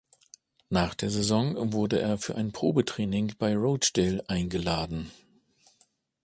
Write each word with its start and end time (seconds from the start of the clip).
Nach 0.71 0.95
der 0.95 1.11
Saison 1.11 1.73
wurde 1.73 1.99
er 2.01 2.17
für 2.17 2.33
ein 2.33 2.51
Probetraining 2.51 3.35
bei 3.37 3.55
Rochdale 3.55 4.27
eingeladen. 4.27 5.11